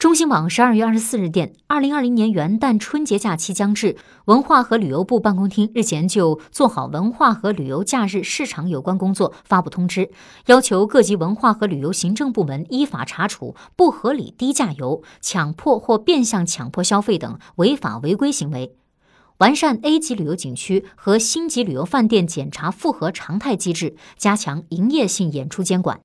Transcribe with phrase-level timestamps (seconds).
[0.00, 10.10] 中新网十二月二十四日电，二零二零年元旦春节假期将至，文化和旅游部办公厅日前就做好文化和旅游假日市场有关工作发布通知，
[10.46, 18.74] 要求各级文化和旅游行政部门依法查处不合理低价游、强迫或变相强迫消费等违法违规行为，
[19.36, 25.98] 完善 A 级旅游景区和星级旅游饭店检查复核常态机制，加强营业性演出监管。